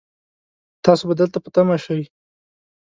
تاسو 0.85 1.03
به 1.09 1.13
دلته 1.21 1.37
په 1.43 1.49
تمه 1.55 1.75
شئ 1.83 2.01